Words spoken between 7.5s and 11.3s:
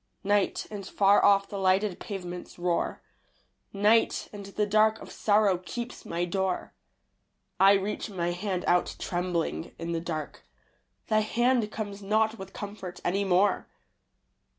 I reach my hand out trembling in the dark. Thy